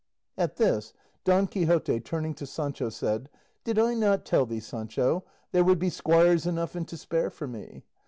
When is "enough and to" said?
6.47-6.97